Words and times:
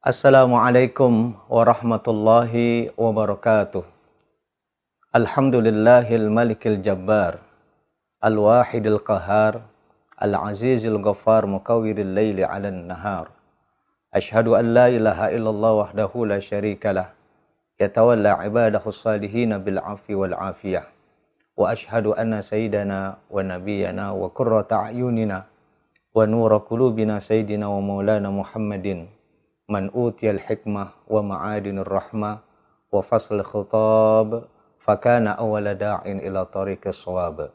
Assalamualaikum 0.00 1.36
warahmatullahi 1.44 2.88
wabarakatuh. 2.96 3.84
Alhamdulillahil 5.12 6.24
malikil 6.32 6.80
jabbar. 6.80 7.36
Al-wahidil 8.24 8.96
qahar. 9.04 9.60
Al-azizil 10.16 10.96
ghaffar 11.04 11.44
mukawwiril 11.44 12.16
laili 12.16 12.40
'alan 12.40 12.88
nahar. 12.88 13.28
Ashhadu 14.08 14.56
an 14.56 14.72
la 14.72 14.88
ilaha 14.88 15.36
illallah 15.36 15.84
wahdahu 15.84 16.32
la 16.32 16.40
syarikalah. 16.40 17.12
Yatawalla 17.76 18.40
ibadahu 18.48 18.88
salihina 18.96 19.60
bil 19.60 19.84
afi 19.84 20.16
wal 20.16 20.32
afiyah. 20.32 20.88
Wa 21.60 21.76
ashhadu 21.76 22.16
anna 22.16 22.40
sayyidana 22.40 23.20
wa 23.28 23.36
nabiyyana 23.44 24.16
wa 24.16 24.32
qurrata 24.32 24.80
a'yunina 24.80 25.44
wa 25.44 26.24
nura 26.24 26.56
qulubina 26.64 27.20
sayyidina 27.20 27.68
wa 27.68 27.84
maulana 27.84 28.32
Muhammadin 28.32 29.19
من 29.70 29.90
أوتي 29.90 30.30
الحكمة 30.30 30.88
ومعادن 31.08 31.78
الرحمة 31.78 32.38
وفصل 32.92 33.34
الخطاب 33.40 34.44
فكان 34.78 35.26
أول 35.26 35.74
داع 35.74 36.02
إلى 36.06 36.44
طريق 36.44 36.82
الصواب. 36.86 37.50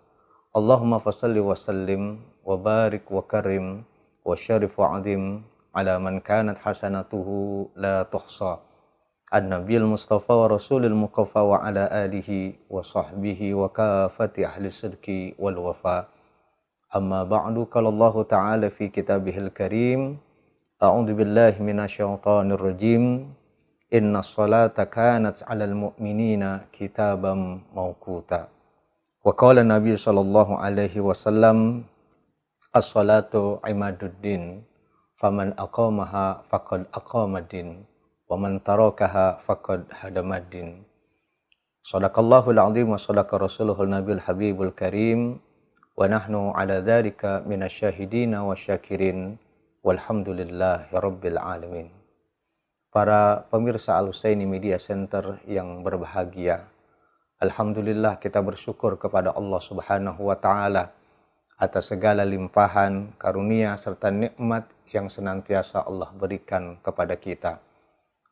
اللهم 0.55 0.99
فصل 0.99 1.39
وسلم 1.39 2.19
وبارك 2.45 3.11
وكرم 3.11 3.83
وشرف 4.25 4.79
وعظيم 4.79 5.43
على 5.75 5.99
من 5.99 6.19
كانت 6.19 6.57
حسنته 6.57 7.27
لا 7.75 8.03
تحصى. 8.03 8.57
النبي 9.35 9.77
المصطفى 9.77 10.33
ورسول 10.33 10.85
المكفى 10.85 11.39
وعلى 11.39 11.89
آله 11.91 12.53
وصحبه 12.69 13.53
وكافة 13.53 14.33
أهل 14.39 14.65
الصدق 14.65 15.33
والوفاء. 15.39 16.07
أما 16.95 17.23
بعد 17.23 17.67
قال 17.71 17.85
الله 17.87 18.23
تعالى 18.23 18.69
في 18.69 18.87
كتابه 18.87 19.37
الكريم 19.37 20.17
أعوذ 20.85 21.17
بالله 21.17 21.53
من 21.65 21.81
الشيطان 21.81 22.53
الرجيم. 22.53 23.03
إن 23.89 24.13
الصلاة 24.13 24.77
كانت 24.85 25.37
على 25.49 25.65
المؤمنين 25.65 26.43
كتابا 26.77 27.33
موقوتا. 27.73 28.41
وقال 29.25 29.55
النبي 29.65 29.97
صلى 29.97 30.21
الله 30.21 30.49
عليه 30.61 30.95
وسلم 31.01 31.57
الصلاة 32.75 33.33
عماد 33.65 33.99
الدين 34.03 34.61
فمن 35.17 35.57
أقامها 35.57 36.25
فقد 36.53 36.81
أقام 36.93 37.31
الدين 37.37 37.69
ومن 38.29 38.61
تركها 38.61 39.41
فقد 39.41 39.89
هدم 39.89 40.29
الدين. 40.33 40.69
صدق 41.81 42.13
الله 42.13 42.45
العظيم 42.51 42.87
وصدق 42.93 43.29
رسوله 43.35 43.77
النبي 43.83 44.11
الحبيب 44.21 44.57
الكريم. 44.61 45.21
ونحن 45.97 46.35
على 46.59 46.83
ذلك 46.83 47.47
من 47.47 47.63
الشاهدين 47.63 48.35
والشاكرين. 48.35 49.44
Walhamdulillah 49.85 50.89
Alamin. 51.45 51.93
Para 52.89 53.45
pemirsa 53.53 54.01
Al-Husaini 54.01 54.49
Media 54.49 54.81
Center 54.81 55.37
yang 55.45 55.85
berbahagia. 55.85 56.65
Alhamdulillah 57.37 58.17
kita 58.17 58.41
bersyukur 58.41 58.97
kepada 58.97 59.37
Allah 59.37 59.61
Subhanahu 59.61 60.25
wa 60.25 60.41
taala 60.41 60.89
atas 61.61 61.93
segala 61.93 62.25
limpahan 62.25 63.13
karunia 63.21 63.77
serta 63.77 64.09
nikmat 64.09 64.65
yang 64.89 65.05
senantiasa 65.05 65.85
Allah 65.85 66.09
berikan 66.17 66.81
kepada 66.81 67.13
kita. 67.13 67.61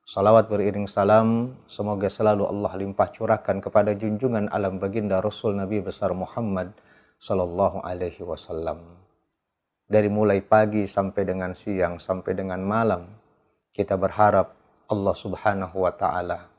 Salawat 0.10 0.50
beriring 0.50 0.90
salam, 0.90 1.54
semoga 1.70 2.10
selalu 2.10 2.50
Allah 2.50 2.74
limpah 2.82 3.14
curahkan 3.14 3.62
kepada 3.62 3.94
junjungan 3.94 4.50
alam 4.50 4.82
baginda 4.82 5.22
Rasul 5.22 5.54
Nabi 5.54 5.86
besar 5.86 6.18
Muhammad 6.18 6.74
sallallahu 7.22 7.86
alaihi 7.86 8.26
wasallam 8.26 9.03
dari 9.94 10.10
mulai 10.10 10.42
pagi 10.42 10.90
sampai 10.90 11.22
dengan 11.22 11.54
siang 11.54 12.02
sampai 12.02 12.34
dengan 12.34 12.66
malam 12.66 13.06
kita 13.70 13.94
berharap 13.94 14.58
Allah 14.90 15.14
Subhanahu 15.14 15.86
wa 15.86 15.94
taala 15.94 16.50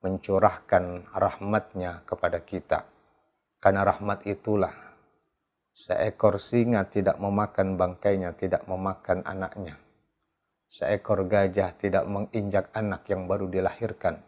mencurahkan 0.00 1.12
rahmatnya 1.12 2.02
kepada 2.02 2.42
kita. 2.42 2.82
Karena 3.60 3.84
rahmat 3.84 4.24
itulah 4.24 4.72
seekor 5.70 6.40
singa 6.40 6.88
tidak 6.88 7.20
memakan 7.20 7.76
bangkainya 7.76 8.32
tidak 8.34 8.64
memakan 8.66 9.20
anaknya. 9.22 9.76
Seekor 10.70 11.26
gajah 11.26 11.74
tidak 11.76 12.06
menginjak 12.06 12.70
anak 12.72 13.02
yang 13.10 13.26
baru 13.26 13.50
dilahirkan. 13.50 14.22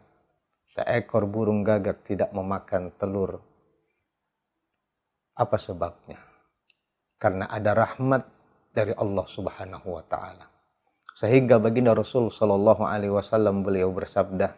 Seekor 0.67 1.31
burung 1.31 1.63
gagak 1.63 2.03
tidak 2.03 2.35
memakan 2.35 2.91
telur. 2.99 3.39
Apa 5.39 5.57
sebabnya? 5.57 6.19
Karena 7.17 7.47
ada 7.47 7.73
rahmat 7.73 8.42
dari 8.73 8.97
Allah 8.97 9.29
Subhanahu 9.29 9.87
wa 9.93 10.03
taala. 10.09 10.49
Sehingga 11.13 11.61
baginda 11.61 11.93
Rasul 11.93 12.33
sallallahu 12.33 12.89
alaihi 12.89 13.13
wasallam 13.13 13.61
beliau 13.61 13.93
bersabda, 13.93 14.57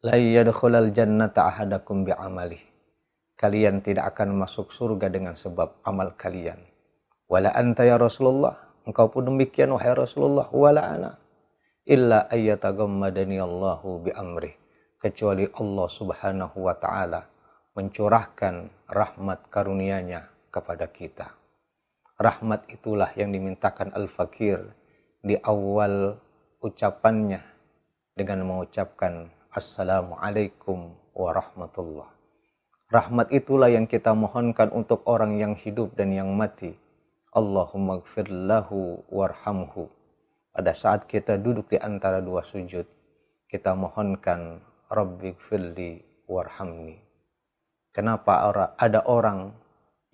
"La 0.00 0.16
yadkhulal 0.16 0.90
jannata 0.96 1.44
ahadakum 1.52 2.08
bi'amalih." 2.08 2.60
Kalian 3.36 3.84
tidak 3.84 4.16
akan 4.16 4.40
masuk 4.40 4.72
surga 4.72 5.12
dengan 5.12 5.36
sebab 5.36 5.84
amal 5.84 6.16
kalian. 6.16 6.56
Wala 7.28 7.52
anta 7.52 7.84
ya 7.84 8.00
Rasulullah, 8.00 8.56
engkau 8.88 9.12
pun 9.12 9.28
demikian 9.28 9.76
wahai 9.76 9.92
Rasulullah, 9.92 10.48
wala 10.48 10.82
ana 10.88 11.10
illa 11.84 12.24
ayyatagammadani 12.32 13.36
Allahu 13.36 14.08
bi 14.08 14.10
amri. 14.16 14.56
Kecuali 14.96 15.44
Allah 15.60 15.88
Subhanahu 15.92 16.64
wa 16.64 16.74
taala 16.80 17.28
mencurahkan 17.76 18.88
rahmat 18.88 19.52
karunia-Nya 19.52 20.24
kepada 20.48 20.88
kita 20.88 21.45
rahmat 22.16 22.64
itulah 22.72 23.12
yang 23.12 23.28
dimintakan 23.28 23.92
al-fakir 23.92 24.72
di 25.20 25.36
awal 25.44 26.16
ucapannya 26.64 27.44
dengan 28.16 28.48
mengucapkan 28.48 29.28
assalamualaikum 29.52 30.96
warahmatullah. 31.12 32.08
Rahmat 32.88 33.28
itulah 33.34 33.68
yang 33.68 33.84
kita 33.84 34.16
mohonkan 34.16 34.72
untuk 34.72 35.04
orang 35.04 35.36
yang 35.36 35.52
hidup 35.52 35.92
dan 35.98 36.14
yang 36.14 36.32
mati. 36.32 36.72
Allahumma 37.36 38.00
gfir 38.00 38.32
lahu 38.32 39.04
warhamhu. 39.12 39.92
Pada 40.56 40.72
saat 40.72 41.04
kita 41.04 41.36
duduk 41.36 41.68
di 41.68 41.76
antara 41.76 42.24
dua 42.24 42.40
sujud, 42.40 42.88
kita 43.44 43.76
mohonkan 43.76 44.64
Rabbi 44.88 45.36
gfirli 45.36 46.00
warhamni. 46.24 46.96
Kenapa 47.92 48.48
ada 48.80 49.04
orang 49.04 49.52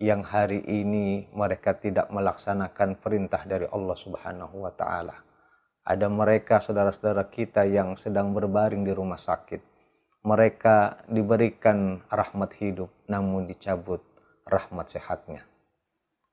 yang 0.03 0.27
hari 0.27 0.67
ini 0.67 1.31
mereka 1.31 1.79
tidak 1.79 2.11
melaksanakan 2.11 2.99
perintah 2.99 3.47
dari 3.47 3.71
Allah 3.71 3.95
Subhanahu 3.95 4.67
wa 4.67 4.75
taala. 4.75 5.15
Ada 5.87 6.11
mereka 6.11 6.59
saudara-saudara 6.59 7.31
kita 7.31 7.63
yang 7.71 7.95
sedang 7.95 8.35
berbaring 8.35 8.83
di 8.83 8.91
rumah 8.91 9.15
sakit. 9.15 9.63
Mereka 10.27 11.07
diberikan 11.07 12.03
rahmat 12.11 12.51
hidup 12.59 12.91
namun 13.07 13.47
dicabut 13.47 14.03
rahmat 14.43 14.91
sehatnya. 14.91 15.47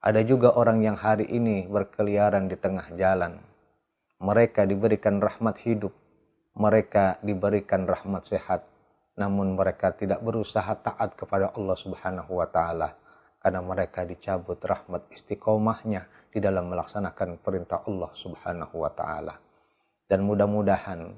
Ada 0.02 0.26
juga 0.26 0.58
orang 0.58 0.82
yang 0.82 0.98
hari 0.98 1.30
ini 1.30 1.70
berkeliaran 1.70 2.50
di 2.50 2.58
tengah 2.58 2.90
jalan. 2.98 3.38
Mereka 4.18 4.66
diberikan 4.66 5.22
rahmat 5.22 5.62
hidup, 5.62 5.94
mereka 6.58 7.22
diberikan 7.22 7.86
rahmat 7.86 8.26
sehat, 8.26 8.66
namun 9.14 9.54
mereka 9.54 9.94
tidak 9.94 10.26
berusaha 10.26 10.74
taat 10.74 11.14
kepada 11.14 11.54
Allah 11.54 11.78
Subhanahu 11.78 12.34
wa 12.34 12.50
taala 12.50 12.98
karena 13.40 13.64
mereka 13.64 14.04
dicabut 14.04 14.60
rahmat 14.60 15.08
istiqomahnya 15.16 16.06
di 16.30 16.44
dalam 16.44 16.70
melaksanakan 16.70 17.40
perintah 17.40 17.82
Allah 17.88 18.12
Subhanahu 18.14 18.76
wa 18.84 18.92
taala. 18.92 19.36
Dan 20.06 20.28
mudah-mudahan 20.28 21.16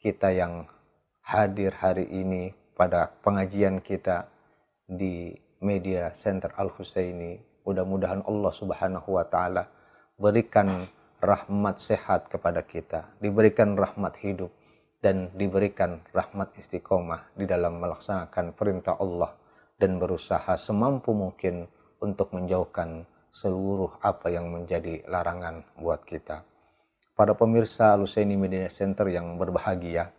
kita 0.00 0.32
yang 0.32 0.64
hadir 1.22 1.76
hari 1.76 2.08
ini 2.08 2.50
pada 2.72 3.12
pengajian 3.20 3.84
kita 3.84 4.26
di 4.88 5.36
Media 5.60 6.08
Center 6.14 6.54
Al 6.56 6.72
Husaini, 6.72 7.36
mudah-mudahan 7.66 8.24
Allah 8.24 8.52
Subhanahu 8.54 9.18
wa 9.20 9.26
taala 9.26 9.68
berikan 10.16 10.88
rahmat 11.20 11.76
sehat 11.82 12.30
kepada 12.30 12.64
kita, 12.64 13.12
diberikan 13.20 13.74
rahmat 13.74 14.16
hidup 14.22 14.54
dan 14.98 15.30
diberikan 15.34 16.02
rahmat 16.10 16.54
istiqomah 16.58 17.34
di 17.38 17.46
dalam 17.46 17.78
melaksanakan 17.78 18.54
perintah 18.54 18.98
Allah 18.98 19.30
dan 19.78 20.02
berusaha 20.02 20.58
semampu 20.58 21.14
mungkin 21.14 21.70
untuk 22.02 22.34
menjauhkan 22.34 23.06
seluruh 23.30 23.94
apa 24.02 24.34
yang 24.34 24.50
menjadi 24.50 25.06
larangan 25.06 25.62
buat 25.78 26.02
kita. 26.02 26.42
Para 27.14 27.34
pemirsa 27.34 27.94
Lusaini 27.94 28.34
Media 28.34 28.66
Center 28.70 29.06
yang 29.10 29.38
berbahagia, 29.38 30.10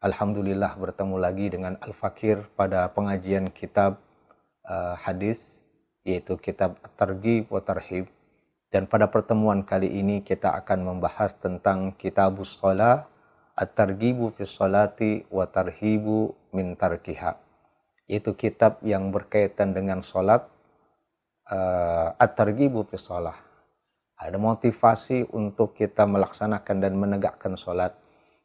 Alhamdulillah 0.00 0.78
bertemu 0.78 1.16
lagi 1.18 1.46
dengan 1.52 1.76
Al-Fakir 1.82 2.48
pada 2.56 2.88
pengajian 2.94 3.50
kitab 3.52 4.00
uh, 4.64 4.96
hadis, 4.96 5.60
yaitu 6.06 6.38
kitab 6.40 6.78
Targhib 6.96 7.50
wa 7.50 7.60
Tarhib. 7.60 8.08
Dan 8.70 8.86
pada 8.86 9.10
pertemuan 9.10 9.66
kali 9.66 9.90
ini 9.98 10.22
kita 10.22 10.54
akan 10.62 10.86
membahas 10.86 11.34
tentang 11.36 11.90
kitabus 11.98 12.54
sholah, 12.54 13.10
At-Targhibu 13.58 14.30
fi 14.30 14.46
sholati 14.46 15.26
wa 15.28 15.44
Tarhibu 15.44 16.32
min 16.54 16.78
tarkiha 16.78 17.49
yaitu 18.10 18.34
kitab 18.34 18.82
yang 18.82 19.14
berkaitan 19.14 19.70
dengan 19.70 20.02
sholat 20.02 20.42
uh, 21.46 22.10
at-targhibu 22.18 22.82
fi 22.82 22.98
sholah 22.98 23.38
ada 24.20 24.36
motivasi 24.36 25.32
untuk 25.32 25.72
kita 25.72 26.04
melaksanakan 26.04 26.76
dan 26.82 26.92
menegakkan 26.98 27.56
sholat 27.56 27.96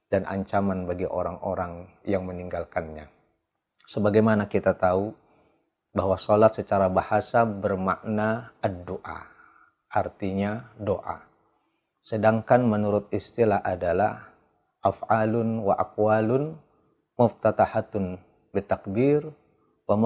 dan 0.07 0.23
ancaman 0.23 0.87
bagi 0.87 1.03
orang-orang 1.03 1.91
yang 2.07 2.23
meninggalkannya. 2.23 3.11
Sebagaimana 3.83 4.47
kita 4.47 4.71
tahu 4.71 5.11
bahwa 5.91 6.15
sholat 6.15 6.55
secara 6.55 6.87
bahasa 6.87 7.43
bermakna 7.43 8.55
ad-doa, 8.63 9.27
artinya 9.91 10.71
doa. 10.79 11.27
Sedangkan 11.99 12.63
menurut 12.63 13.11
istilah 13.11 13.59
adalah 13.59 14.31
af'alun 14.79 15.59
wa 15.59 15.75
aqwalun 15.75 16.55
muftatahatun 17.19 18.15
bitakbir 18.55 19.27
wa 19.85 20.01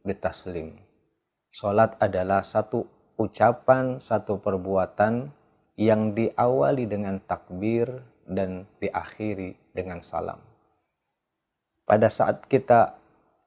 bitaslim. 0.00 0.80
Sholat 1.52 2.00
adalah 2.00 2.40
satu 2.40 2.88
ucapan, 3.20 4.00
satu 4.00 4.40
perbuatan 4.40 5.28
yang 5.76 6.16
diawali 6.16 6.88
dengan 6.88 7.20
takbir 7.20 8.00
dan 8.24 8.64
diakhiri 8.80 9.56
dengan 9.76 10.00
salam. 10.00 10.40
Pada 11.84 12.08
saat 12.08 12.48
kita 12.48 12.96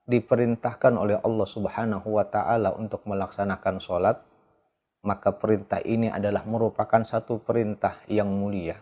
diperintahkan 0.05 0.93
oleh 0.93 1.17
Allah 1.21 1.47
Subhanahu 1.49 2.17
wa 2.17 2.25
taala 2.25 2.73
untuk 2.77 3.01
melaksanakan 3.05 3.81
sholat, 3.81 4.17
maka 5.01 5.33
perintah 5.33 5.81
ini 5.85 6.09
adalah 6.09 6.45
merupakan 6.45 7.01
satu 7.01 7.41
perintah 7.41 7.97
yang 8.05 8.29
mulia. 8.29 8.77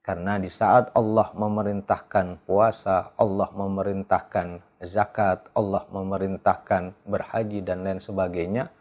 Karena 0.00 0.40
di 0.40 0.48
saat 0.48 0.96
Allah 0.96 1.28
memerintahkan 1.36 2.48
puasa, 2.48 3.12
Allah 3.20 3.52
memerintahkan 3.52 4.80
zakat, 4.80 5.52
Allah 5.52 5.84
memerintahkan 5.92 6.96
berhaji 7.04 7.60
dan 7.60 7.84
lain 7.84 8.00
sebagainya, 8.00 8.72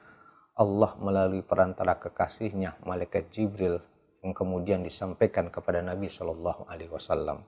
Allah 0.55 0.95
melalui 0.99 1.43
perantara 1.43 1.99
kekasihnya 1.99 2.79
malaikat 2.87 3.27
Jibril 3.35 3.83
yang 4.23 4.31
kemudian 4.31 4.79
disampaikan 4.83 5.51
kepada 5.51 5.83
Nabi 5.83 6.07
Shallallahu 6.07 6.67
Alaihi 6.71 6.91
Wasallam. 6.91 7.43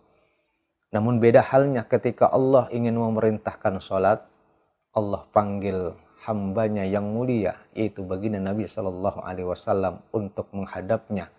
Namun 0.91 1.23
beda 1.23 1.39
halnya 1.39 1.87
ketika 1.87 2.27
Allah 2.27 2.67
ingin 2.75 2.99
memerintahkan 2.99 3.79
sholat, 3.79 4.19
Allah 4.91 5.23
panggil 5.31 5.95
hambanya 6.27 6.83
yang 6.83 7.07
mulia 7.07 7.55
yaitu 7.71 8.03
baginda 8.03 8.43
Nabi 8.43 8.67
Shallallahu 8.67 9.23
Alaihi 9.23 9.47
Wasallam 9.47 10.03
untuk 10.11 10.51
menghadapnya 10.51 11.31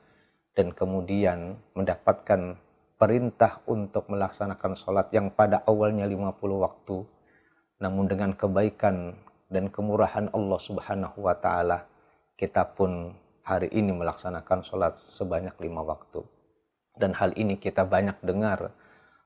dan 0.52 0.72
kemudian 0.72 1.56
mendapatkan 1.72 2.60
perintah 2.96 3.64
untuk 3.66 4.06
melaksanakan 4.12 4.72
sholat 4.78 5.08
yang 5.10 5.32
pada 5.32 5.64
awalnya 5.66 6.06
50 6.06 6.38
waktu 6.60 6.98
namun 7.82 8.06
dengan 8.06 8.30
kebaikan 8.36 9.16
dan 9.50 9.68
kemurahan 9.68 10.30
Allah 10.30 10.60
Subhanahu 10.62 11.18
wa 11.26 11.34
taala 11.34 11.84
kita 12.38 12.74
pun 12.74 13.12
hari 13.42 13.68
ini 13.74 13.90
melaksanakan 13.90 14.62
sholat 14.62 14.98
sebanyak 15.10 15.54
lima 15.58 15.82
waktu. 15.82 16.22
Dan 16.94 17.16
hal 17.16 17.34
ini 17.34 17.58
kita 17.58 17.82
banyak 17.82 18.22
dengar 18.22 18.70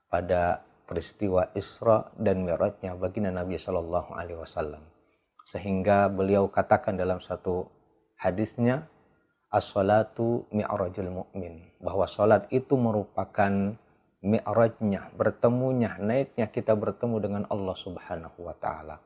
pada 0.08 0.62
peristiwa 0.86 1.50
Isra 1.52 2.08
dan 2.16 2.46
Mi'rajnya 2.46 2.94
baginda 2.94 3.34
Nabi 3.34 3.58
Shallallahu 3.58 4.14
Alaihi 4.14 4.38
Wasallam. 4.38 4.84
Sehingga 5.46 6.10
beliau 6.10 6.50
katakan 6.50 6.94
dalam 6.98 7.18
satu 7.22 7.66
hadisnya, 8.18 8.86
as-salatu 9.56 10.44
mi'rajul 10.52 11.24
mu'min. 11.24 11.80
Bahwa 11.80 12.04
sholat 12.04 12.52
itu 12.52 12.76
merupakan 12.76 13.72
mi'rajnya, 14.20 15.16
bertemunya, 15.16 15.96
naiknya 15.96 16.52
kita 16.52 16.76
bertemu 16.76 17.16
dengan 17.24 17.42
Allah 17.48 17.76
Subhanahu 17.76 18.44
wa 18.44 18.52
Ta'ala. 18.52 19.00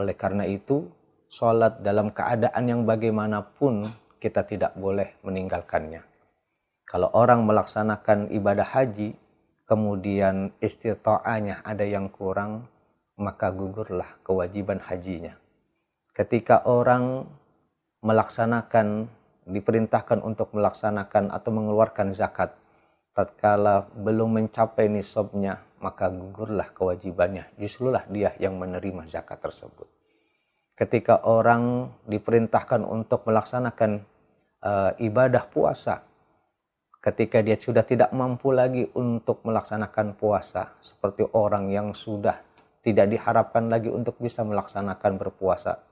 Oleh 0.00 0.16
karena 0.16 0.48
itu, 0.48 0.88
sholat 1.28 1.84
dalam 1.84 2.16
keadaan 2.16 2.64
yang 2.64 2.88
bagaimanapun 2.88 3.92
kita 4.16 4.48
tidak 4.48 4.72
boleh 4.78 5.18
meninggalkannya. 5.26 6.00
Kalau 6.86 7.08
orang 7.16 7.44
melaksanakan 7.48 8.32
ibadah 8.32 8.68
haji, 8.68 9.16
kemudian 9.64 10.52
istita'anya 10.60 11.64
ada 11.64 11.88
yang 11.88 12.12
kurang, 12.12 12.68
maka 13.16 13.48
gugurlah 13.48 14.20
kewajiban 14.20 14.78
hajinya. 14.78 15.34
Ketika 16.12 16.68
orang 16.68 17.24
melaksanakan, 18.04 19.08
diperintahkan 19.46 20.22
untuk 20.22 20.54
melaksanakan 20.54 21.34
atau 21.34 21.50
mengeluarkan 21.50 22.14
zakat, 22.14 22.54
tatkala 23.12 23.90
belum 23.92 24.38
mencapai 24.38 24.86
nisabnya, 24.88 25.60
maka 25.82 26.08
gugurlah 26.08 26.70
kewajibannya. 26.70 27.50
Justrulah 27.58 28.06
dia 28.08 28.32
yang 28.38 28.56
menerima 28.56 29.04
zakat 29.10 29.42
tersebut. 29.42 29.88
Ketika 30.72 31.26
orang 31.28 31.92
diperintahkan 32.08 32.86
untuk 32.86 33.28
melaksanakan 33.28 34.02
uh, 34.64 34.92
ibadah 34.96 35.44
puasa, 35.50 36.00
ketika 37.02 37.42
dia 37.42 37.58
sudah 37.58 37.82
tidak 37.82 38.14
mampu 38.14 38.54
lagi 38.54 38.88
untuk 38.94 39.42
melaksanakan 39.42 40.16
puasa, 40.16 40.72
seperti 40.80 41.26
orang 41.34 41.68
yang 41.68 41.92
sudah 41.92 42.40
tidak 42.82 43.10
diharapkan 43.10 43.70
lagi 43.70 43.90
untuk 43.90 44.18
bisa 44.18 44.42
melaksanakan 44.42 45.18
berpuasa, 45.18 45.82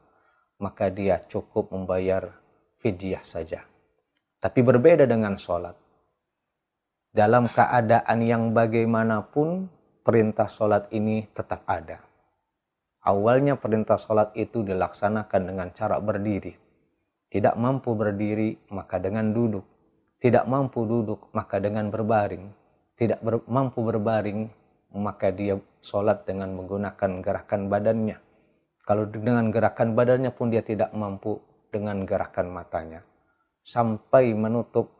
maka 0.58 0.90
dia 0.90 1.22
cukup 1.26 1.70
membayar 1.70 2.30
fidyah 2.80 3.22
saja. 3.22 3.62
Tapi 4.40 4.60
berbeda 4.64 5.04
dengan 5.04 5.36
sholat. 5.36 5.76
Dalam 7.12 7.52
keadaan 7.52 8.18
yang 8.24 8.56
bagaimanapun, 8.56 9.68
perintah 10.00 10.48
sholat 10.48 10.88
ini 10.96 11.28
tetap 11.36 11.68
ada. 11.68 12.00
Awalnya 13.04 13.60
perintah 13.60 14.00
sholat 14.00 14.32
itu 14.36 14.64
dilaksanakan 14.64 15.42
dengan 15.44 15.68
cara 15.76 16.00
berdiri. 16.00 16.56
Tidak 17.30 17.54
mampu 17.60 17.92
berdiri, 17.92 18.56
maka 18.72 18.96
dengan 18.96 19.30
duduk. 19.30 19.64
Tidak 20.20 20.44
mampu 20.48 20.84
duduk, 20.84 21.32
maka 21.32 21.60
dengan 21.60 21.88
berbaring. 21.88 22.44
Tidak 22.96 23.20
ber, 23.24 23.40
mampu 23.48 23.80
berbaring, 23.80 24.48
maka 24.96 25.32
dia 25.32 25.56
sholat 25.80 26.28
dengan 26.28 26.52
menggunakan 26.56 27.24
gerakan 27.24 27.72
badannya. 27.72 28.18
Kalau 28.84 29.08
dengan 29.08 29.48
gerakan 29.48 29.94
badannya 29.96 30.32
pun 30.34 30.52
dia 30.52 30.60
tidak 30.60 30.92
mampu 30.92 31.40
dengan 31.70 32.02
gerakan 32.04 32.50
matanya. 32.50 33.00
Sampai 33.62 34.34
menutup 34.34 34.90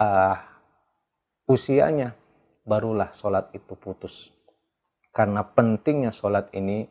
uh, 0.00 0.36
usianya 1.46 2.16
barulah 2.64 3.12
sholat 3.14 3.52
itu 3.52 3.76
putus. 3.76 4.32
Karena 5.12 5.44
pentingnya 5.44 6.08
sholat 6.08 6.48
ini, 6.56 6.88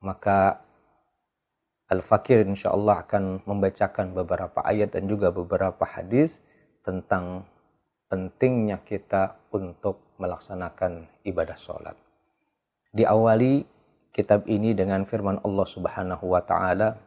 maka 0.00 0.62
Al-Fakir 1.86 2.42
insya 2.42 2.74
Allah 2.74 3.06
akan 3.06 3.46
membacakan 3.46 4.10
beberapa 4.10 4.58
ayat 4.66 4.94
dan 4.98 5.06
juga 5.06 5.30
beberapa 5.30 5.86
hadis 5.86 6.42
tentang 6.82 7.46
pentingnya 8.10 8.82
kita 8.82 9.38
untuk 9.54 10.14
melaksanakan 10.18 11.06
ibadah 11.22 11.58
sholat. 11.58 11.94
Diawali 12.90 13.66
kitab 14.10 14.50
ini 14.50 14.74
dengan 14.74 15.06
firman 15.06 15.38
Allah 15.46 15.66
Subhanahu 15.66 16.32
wa 16.32 16.42
taala, 16.42 16.98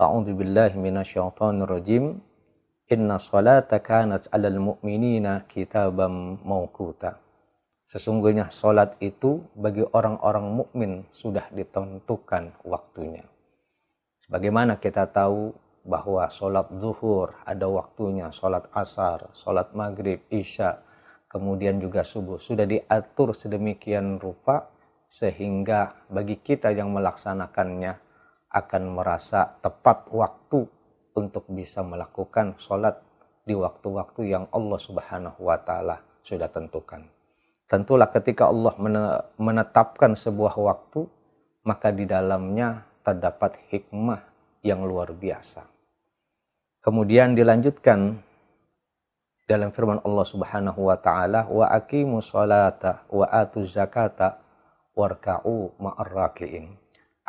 A'udzu 0.00 0.32
billahi 0.32 0.80
minasyaitonir 0.80 1.68
rajim. 1.68 2.24
Inna 2.88 3.20
salata 3.20 3.84
kanat 3.84 4.32
'alal 4.32 4.56
mu'minina 4.56 5.44
kitaban 5.44 6.40
mawquta. 6.40 7.20
Sesungguhnya 7.84 8.48
solat 8.48 8.96
itu 9.04 9.44
bagi 9.52 9.84
orang-orang 9.84 10.56
mukmin 10.56 11.04
sudah 11.12 11.44
ditentukan 11.52 12.64
waktunya. 12.64 13.28
Sebagaimana 14.24 14.80
kita 14.80 15.04
tahu 15.04 15.52
bahwa 15.84 16.32
solat 16.32 16.72
zuhur 16.80 17.36
ada 17.44 17.68
waktunya, 17.68 18.32
solat 18.32 18.72
asar, 18.72 19.28
solat 19.36 19.76
maghrib, 19.76 20.24
isya, 20.32 20.80
kemudian 21.28 21.76
juga 21.76 22.08
subuh. 22.08 22.40
Sudah 22.40 22.64
diatur 22.64 23.36
sedemikian 23.36 24.16
rupa 24.16 24.64
sehingga 25.12 26.08
bagi 26.08 26.40
kita 26.40 26.72
yang 26.72 26.88
melaksanakannya 26.88 28.08
akan 28.50 28.98
merasa 28.98 29.46
tepat 29.62 30.10
waktu 30.10 30.66
untuk 31.14 31.46
bisa 31.50 31.82
melakukan 31.86 32.58
solat 32.58 32.98
di 33.46 33.54
waktu-waktu 33.54 34.30
yang 34.30 34.44
Allah 34.50 34.78
Subhanahu 34.78 35.40
wa 35.46 35.58
taala 35.58 36.02
sudah 36.22 36.50
tentukan. 36.50 37.06
Tentulah 37.70 38.10
ketika 38.10 38.50
Allah 38.50 38.74
menetapkan 39.38 40.18
sebuah 40.18 40.58
waktu, 40.58 41.06
maka 41.62 41.94
di 41.94 42.02
dalamnya 42.02 42.82
terdapat 43.06 43.62
hikmah 43.70 44.26
yang 44.66 44.82
luar 44.82 45.14
biasa. 45.14 45.62
Kemudian 46.80 47.38
dilanjutkan 47.38 48.18
dalam 49.46 49.70
firman 49.70 50.02
Allah 50.02 50.26
Subhanahu 50.26 50.90
wa 50.90 50.96
taala 50.98 51.46
wa 51.46 51.66
aqimu 51.70 52.18
salata 52.24 53.06
wa 53.12 53.26
atu 53.28 53.62
zakata 53.66 54.40
warka'u 54.96 55.76
ma'ar 55.78 56.08
raki'in. 56.08 56.79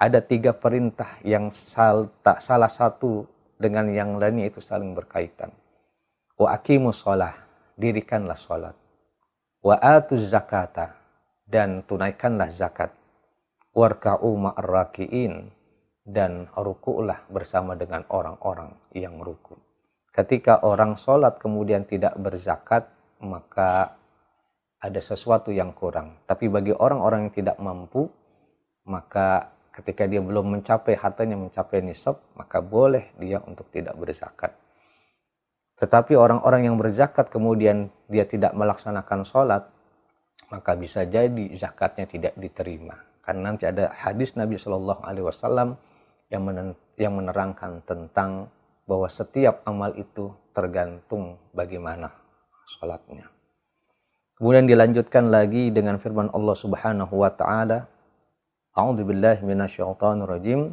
Ada 0.01 0.25
tiga 0.25 0.58
perintah 0.58 1.22
yang 1.22 1.53
sal, 1.53 2.10
tak 2.25 2.41
salah 2.41 2.74
satu 2.74 3.29
dengan 3.62 3.86
yang 3.93 4.17
lainnya 4.17 4.50
itu 4.50 4.58
saling 4.58 4.98
berkaitan. 4.98 5.53
Wa 6.41 6.58
aqimu 6.58 6.89
shalah, 6.89 7.38
dirikanlah 7.77 8.34
salat 8.34 8.81
wa 9.62 9.77
atu 9.77 10.17
zakata 10.17 10.98
dan 11.46 11.86
tunaikanlah 11.86 12.50
zakat 12.50 12.91
warka'u 13.77 14.34
ma'arraki'in 14.41 15.53
dan 16.01 16.50
ruku'lah 16.58 17.29
bersama 17.29 17.77
dengan 17.77 18.03
orang-orang 18.10 18.74
yang 18.98 19.22
ruku. 19.22 19.55
ketika 20.12 20.60
orang 20.67 21.00
sholat 21.00 21.39
kemudian 21.39 21.88
tidak 21.88 22.12
berzakat, 22.20 22.89
maka 23.24 23.96
ada 24.81 25.00
sesuatu 25.00 25.55
yang 25.55 25.72
kurang. 25.72 26.20
Tapi 26.27 26.51
bagi 26.51 26.75
orang-orang 26.75 27.29
yang 27.29 27.36
tidak 27.38 27.58
mampu, 27.63 28.12
maka 28.84 29.55
ketika 29.71 30.03
dia 30.07 30.19
belum 30.19 30.59
mencapai 30.59 30.99
hartanya 30.99 31.39
mencapai 31.39 31.79
nisab, 31.79 32.19
maka 32.35 32.59
boleh 32.59 33.15
dia 33.15 33.39
untuk 33.43 33.71
tidak 33.71 33.95
berzakat. 33.95 34.51
Tetapi 35.79 36.13
orang-orang 36.13 36.69
yang 36.69 36.77
berzakat 36.77 37.33
kemudian 37.33 37.89
dia 38.05 38.27
tidak 38.27 38.53
melaksanakan 38.53 39.25
sholat, 39.25 39.65
maka 40.53 40.77
bisa 40.77 41.07
jadi 41.07 41.49
zakatnya 41.57 42.05
tidak 42.05 42.33
diterima. 42.37 42.99
Karena 43.25 43.49
nanti 43.49 43.65
ada 43.65 43.89
hadis 43.95 44.37
Nabi 44.37 44.59
Shallallahu 44.61 45.01
Alaihi 45.01 45.25
Wasallam 45.25 45.79
yang 46.29 46.43
yang 46.99 47.13
menerangkan 47.17 47.81
tentang 47.87 48.51
bahwa 48.85 49.07
setiap 49.07 49.63
amal 49.63 49.95
itu 49.95 50.29
tergantung 50.51 51.39
bagaimana 51.55 52.11
sholatnya. 52.67 53.31
Kemudian 54.41 54.65
dilanjutkan 54.65 55.29
lagi 55.29 55.69
dengan 55.69 56.01
firman 56.01 56.33
Allah 56.33 56.57
Subhanahu 56.57 57.13
wa 57.13 57.29
taala, 57.29 57.90
A'udzu 58.71 59.03
billahi 59.03 59.43
minasyaitonir 59.43 60.31
rajim. 60.31 60.71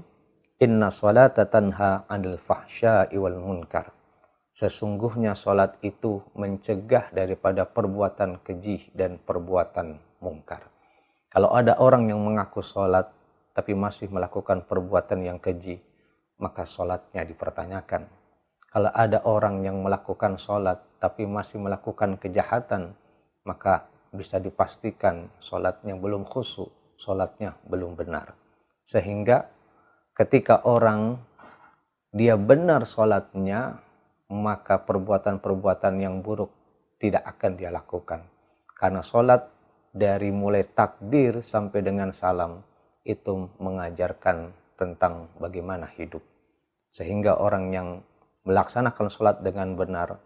Inna 0.63 0.95
salata 0.95 1.51
tanha 1.51 2.07
'anil 2.07 2.39
fahsya'i 2.39 3.19
wal 3.19 3.43
munkar. 3.43 3.91
Sesungguhnya 4.55 5.35
salat 5.35 5.75
itu 5.83 6.23
mencegah 6.39 7.11
daripada 7.11 7.67
perbuatan 7.67 8.39
keji 8.43 8.95
dan 8.95 9.19
perbuatan 9.19 9.99
mungkar. 10.23 10.71
Kalau 11.27 11.51
ada 11.51 11.79
orang 11.83 12.07
yang 12.07 12.23
mengaku 12.23 12.63
salat 12.63 13.11
tapi 13.51 13.75
masih 13.75 14.07
melakukan 14.11 14.63
perbuatan 14.63 15.19
yang 15.27 15.43
keji, 15.43 15.83
maka 16.39 16.63
salatnya 16.67 17.27
dipertanyakan. 17.27 18.07
Kalau 18.71 18.95
ada 18.95 19.27
orang 19.27 19.67
yang 19.67 19.83
melakukan 19.83 20.39
salat 20.39 20.79
tapi 21.03 21.27
masih 21.27 21.59
melakukan 21.59 22.15
kejahatan, 22.15 22.95
maka 23.43 23.91
bisa 24.15 24.39
dipastikan 24.39 25.31
sholatnya 25.43 25.99
belum 25.99 26.23
khusyuk, 26.27 26.78
sholatnya 26.99 27.55
belum 27.65 27.95
benar. 27.95 28.35
Sehingga 28.83 29.47
ketika 30.19 30.67
orang 30.67 31.23
dia 32.11 32.35
benar 32.35 32.83
sholatnya, 32.83 33.79
maka 34.29 34.83
perbuatan-perbuatan 34.83 35.95
yang 36.03 36.21
buruk 36.21 36.51
tidak 36.99 37.25
akan 37.25 37.53
dia 37.55 37.71
lakukan. 37.71 38.27
Karena 38.75 39.01
sholat 39.01 39.47
dari 39.95 40.29
mulai 40.35 40.67
takbir 40.67 41.41
sampai 41.41 41.81
dengan 41.81 42.11
salam 42.11 42.61
itu 43.07 43.49
mengajarkan 43.57 44.53
tentang 44.77 45.33
bagaimana 45.41 45.89
hidup. 45.97 46.21
Sehingga 46.93 47.39
orang 47.39 47.73
yang 47.73 47.89
melaksanakan 48.45 49.09
sholat 49.09 49.37
dengan 49.41 49.75
benar, 49.77 50.19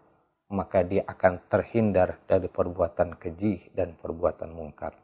maka 0.51 0.85
dia 0.85 1.03
akan 1.07 1.49
terhindar 1.49 2.21
dari 2.29 2.47
perbuatan 2.47 3.17
keji 3.17 3.73
dan 3.73 3.97
perbuatan 3.97 4.53
mungkar. 4.53 5.02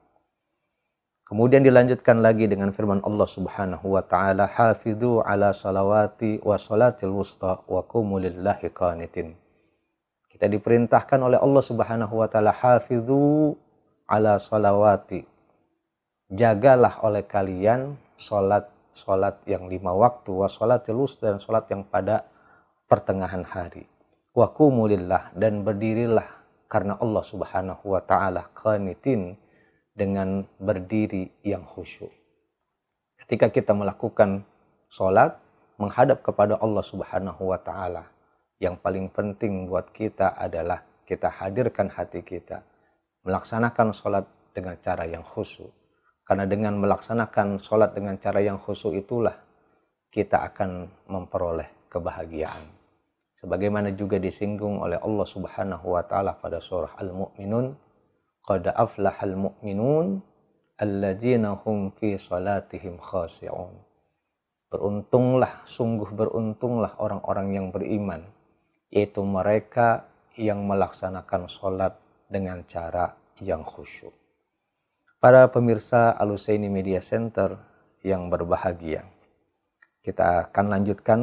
Kemudian 1.29 1.62
dilanjutkan 1.62 2.25
lagi 2.25 2.50
dengan 2.50 2.74
firman 2.74 3.05
Allah 3.05 3.29
Subhanahu 3.29 3.93
wa 3.93 4.01
taala, 4.01 4.50
"Hafidhu 4.50 5.21
ala 5.21 5.53
salawati 5.53 6.41
wa 6.41 6.57
salatil 6.57 7.13
wusta 7.13 7.62
wa 7.69 7.86
qumu 7.86 8.17
lillahi 8.17 8.74
qanitin." 8.74 9.38
Kita 10.25 10.50
diperintahkan 10.50 11.21
oleh 11.21 11.38
Allah 11.38 11.62
Subhanahu 11.62 12.17
wa 12.17 12.25
taala, 12.25 12.50
"Hafidhu 12.50 13.53
ala 14.09 14.41
salawati." 14.41 15.21
Jagalah 16.33 17.05
oleh 17.05 17.21
kalian 17.29 17.93
salat 18.17 18.65
salat 19.00 19.39
yang 19.48 19.71
lima 19.71 19.95
waktu 19.95 20.33
wa 20.33 20.50
salatil 20.50 21.07
wusta 21.07 21.31
dan 21.31 21.39
salat 21.39 21.65
yang 21.71 21.88
pada 21.88 22.27
pertengahan 22.89 23.48
hari 23.48 23.88
wakumulillah 24.36 25.31
dan 25.33 25.63
berdirilah 25.63 26.27
karena 26.69 27.00
Allah 27.00 27.24
Subhanahu 27.25 27.95
wa 27.95 28.01
taala 28.03 28.51
qanitin 28.53 29.39
dengan 30.00 30.48
berdiri 30.56 31.27
yang 31.44 31.68
khusyuk. 31.68 32.08
Ketika 33.20 33.51
kita 33.51 33.75
melakukan 33.75 34.48
sholat 34.88 35.36
menghadap 35.75 36.24
kepada 36.24 36.56
Allah 36.63 36.79
Subhanahu 36.79 37.51
wa 37.51 37.60
taala, 37.60 38.08
yang 38.63 38.79
paling 38.79 39.12
penting 39.12 39.68
buat 39.68 39.91
kita 39.91 40.39
adalah 40.39 40.79
kita 41.03 41.27
hadirkan 41.27 41.91
hati 41.91 42.24
kita 42.24 42.63
melaksanakan 43.27 43.91
sholat 43.91 44.24
dengan 44.56 44.79
cara 44.79 45.03
yang 45.03 45.27
khusyuk. 45.27 45.68
Karena 46.24 46.48
dengan 46.48 46.79
melaksanakan 46.79 47.60
sholat 47.60 47.91
dengan 47.91 48.15
cara 48.15 48.39
yang 48.39 48.56
khusyuk 48.56 48.96
itulah 48.96 49.36
kita 50.08 50.48
akan 50.48 50.88
memperoleh 51.12 51.91
kebahagiaan 51.91 52.79
sebagaimana 53.39 53.96
juga 53.96 54.20
disinggung 54.20 54.84
oleh 54.84 55.00
Allah 55.00 55.24
Subhanahu 55.24 55.96
wa 55.96 56.03
taala 56.03 56.36
pada 56.36 56.60
surah 56.60 57.00
Al-Mu'minun 57.00 57.72
qad 58.50 58.74
aflahal 58.74 59.38
mu'minun 59.38 60.18
alladzina 60.82 61.53
hum 61.62 61.94
fi 61.94 62.18
salatihim 62.18 62.98
khashi'un 62.98 63.77
beruntunglah 64.74 65.62
sungguh 65.70 66.10
beruntunglah 66.10 66.98
orang-orang 66.98 67.53
yang 67.53 67.68
beriman 67.70 68.25
yaitu 68.89 69.22
mereka 69.22 70.10
yang 70.34 70.65
melaksanakan 70.65 71.46
sholat 71.46 71.94
dengan 72.25 72.65
cara 72.65 73.13
yang 73.38 73.62
khusyuk. 73.62 74.13
Para 75.22 75.46
pemirsa 75.53 76.10
Alusaini 76.18 76.74
Media 76.74 77.03
Center 77.06 77.53
yang 78.01 78.34
berbahagia 78.34 79.06
kita 80.00 80.50
akan 80.50 80.65
lanjutkan 80.72 81.20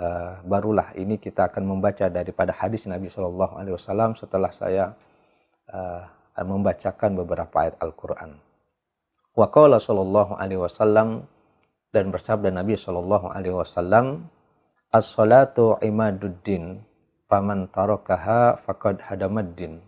uh, 0.00 0.40
barulah 0.42 0.90
ini 0.96 1.20
kita 1.20 1.52
akan 1.52 1.68
membaca 1.68 2.08
daripada 2.08 2.50
hadis 2.56 2.88
Nabi 2.88 3.12
Shallallahu 3.12 3.54
Alaihi 3.60 3.76
Wasallam 3.76 4.16
setelah 4.16 4.50
saya 4.50 4.96
uh, 5.68 6.04
membacakan 6.42 7.14
beberapa 7.14 7.54
ayat 7.62 7.78
Al-Quran. 7.78 8.42
Waqala 9.38 9.78
Shallallahu 9.78 10.34
Alaihi 10.34 10.58
Wasallam 10.58 11.28
dan 11.94 12.10
bersabda 12.10 12.50
Nabi 12.50 12.74
Shallallahu 12.74 13.30
Alaihi 13.30 13.54
Wasallam, 13.54 14.26
as-salatu 14.90 15.78
imaduddin, 15.78 16.82
paman 17.30 17.70
tarokaha 17.70 18.58
fakad 18.58 18.98
hadamaddin. 19.06 19.78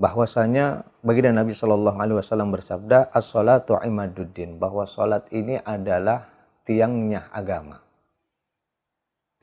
Bahwasanya 0.00 0.88
baginda 1.04 1.36
Nabi 1.36 1.52
Shallallahu 1.52 2.00
Alaihi 2.00 2.20
Wasallam 2.20 2.52
bersabda, 2.52 3.12
as-salatu 3.12 3.76
imaduddin, 3.84 4.56
bahwa 4.56 4.88
salat 4.88 5.28
ini 5.32 5.60
adalah 5.60 6.28
tiangnya 6.64 7.28
agama 7.32 7.84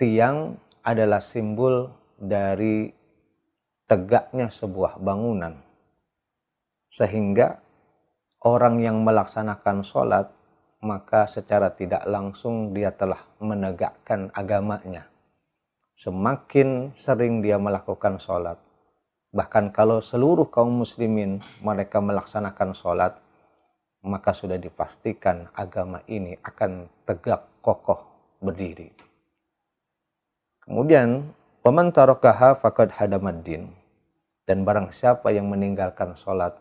tiang 0.03 0.59
adalah 0.83 1.23
simbol 1.23 1.87
dari 2.19 2.91
tegaknya 3.87 4.47
sebuah 4.49 4.99
bangunan. 4.99 5.59
Sehingga 6.93 7.59
orang 8.43 8.79
yang 8.83 9.01
melaksanakan 9.01 9.81
sholat, 9.81 10.27
maka 10.83 11.25
secara 11.25 11.71
tidak 11.71 12.03
langsung 12.05 12.75
dia 12.75 12.91
telah 12.91 13.23
menegakkan 13.39 14.29
agamanya. 14.35 15.07
Semakin 15.95 16.91
sering 16.97 17.39
dia 17.39 17.55
melakukan 17.61 18.19
sholat, 18.19 18.59
bahkan 19.31 19.71
kalau 19.71 20.03
seluruh 20.03 20.49
kaum 20.49 20.83
muslimin 20.83 21.39
mereka 21.61 22.03
melaksanakan 22.03 22.75
sholat, 22.75 23.13
maka 24.03 24.35
sudah 24.35 24.59
dipastikan 24.59 25.47
agama 25.55 26.03
ini 26.11 26.35
akan 26.43 26.91
tegak 27.07 27.63
kokoh 27.63 28.03
berdiri. 28.43 28.91
Kemudian, 30.59 31.31
tarokaha 31.63 32.59
fakad 32.59 32.91
hadamaddin. 32.91 33.71
Dan 34.43 34.67
barang 34.67 34.91
siapa 34.91 35.31
yang 35.31 35.47
meninggalkan 35.47 36.19
sholat, 36.19 36.59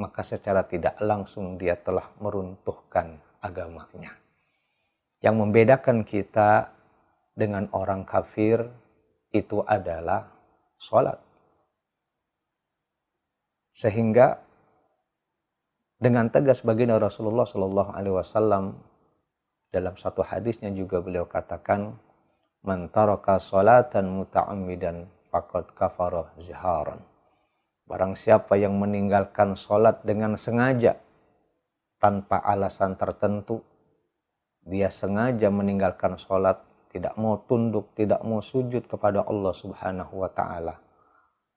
maka 0.00 0.24
secara 0.24 0.64
tidak 0.64 0.96
langsung 1.04 1.60
dia 1.60 1.76
telah 1.76 2.08
meruntuhkan 2.16 3.20
agamanya. 3.44 4.16
Yang 5.20 5.36
membedakan 5.36 6.08
kita 6.08 6.72
dengan 7.36 7.68
orang 7.76 8.08
kafir 8.08 8.64
itu 9.36 9.60
adalah 9.68 10.32
sholat. 10.80 11.20
Sehingga 13.76 14.40
dengan 16.00 16.32
tegas 16.32 16.64
baginda 16.64 16.96
Rasulullah 16.96 17.44
Shallallahu 17.44 17.90
Alaihi 17.92 18.16
Wasallam 18.16 18.80
dalam 19.68 19.94
satu 20.00 20.24
hadisnya 20.24 20.72
juga 20.72 21.04
beliau 21.04 21.28
katakan 21.28 21.92
man 22.62 22.90
taraka 22.90 23.38
salatan 23.38 24.10
muta'ammidan 24.10 25.06
faqad 25.30 25.72
kafara 25.76 26.32
ziharan. 26.40 27.00
Barang 27.88 28.12
siapa 28.12 28.60
yang 28.60 28.76
meninggalkan 28.76 29.56
salat 29.56 30.04
dengan 30.04 30.36
sengaja 30.36 31.00
tanpa 31.96 32.36
alasan 32.44 33.00
tertentu, 33.00 33.64
dia 34.60 34.92
sengaja 34.92 35.48
meninggalkan 35.48 36.20
salat, 36.20 36.60
tidak 36.92 37.16
mau 37.16 37.40
tunduk, 37.48 37.88
tidak 37.96 38.20
mau 38.20 38.44
sujud 38.44 38.84
kepada 38.84 39.24
Allah 39.24 39.56
Subhanahu 39.56 40.20
wa 40.20 40.28
taala. 40.28 40.76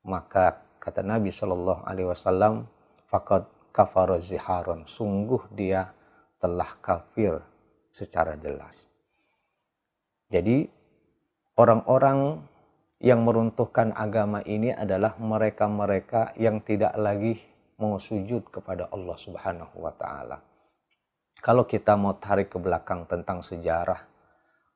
Maka 0.07 0.63
kata 0.79 1.03
Nabi 1.03 1.35
Shallallahu 1.35 1.83
alaihi 1.83 2.07
wasallam, 2.07 2.63
faqad 3.11 3.43
kafara 3.75 4.15
ziharan. 4.23 4.87
Sungguh 4.87 5.51
dia 5.51 5.91
telah 6.39 6.79
kafir 6.79 7.43
secara 7.91 8.39
jelas. 8.39 8.87
Jadi 10.31 10.80
orang-orang 11.55 12.43
yang 13.01 13.25
meruntuhkan 13.25 13.91
agama 13.97 14.45
ini 14.45 14.69
adalah 14.71 15.17
mereka-mereka 15.17 16.37
yang 16.37 16.61
tidak 16.61 16.93
lagi 16.95 17.41
mau 17.81 17.97
sujud 17.97 18.53
kepada 18.53 18.85
Allah 18.93 19.17
Subhanahu 19.17 19.81
wa 19.81 19.93
taala. 19.97 20.37
Kalau 21.41 21.65
kita 21.65 21.97
mau 21.97 22.13
tarik 22.21 22.53
ke 22.53 22.61
belakang 22.61 23.09
tentang 23.09 23.41
sejarah 23.41 23.97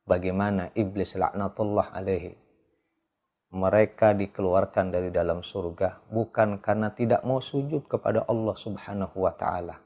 bagaimana 0.10 0.74
iblis 0.74 1.13
laknatullah 1.13 1.94
alaihi 1.94 2.34
mereka 3.53 4.17
dikeluarkan 4.17 4.89
dari 4.89 5.13
dalam 5.13 5.46
surga 5.46 6.10
bukan 6.10 6.58
karena 6.58 6.91
tidak 6.91 7.22
mau 7.22 7.38
sujud 7.38 7.86
kepada 7.86 8.25
Allah 8.25 8.58
Subhanahu 8.58 9.22
wa 9.22 9.32
taala. 9.38 9.77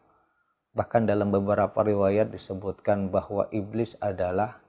Bahkan 0.72 1.04
dalam 1.04 1.30
beberapa 1.30 1.84
riwayat 1.84 2.32
disebutkan 2.32 3.12
bahwa 3.12 3.52
iblis 3.52 4.00
adalah 4.00 4.64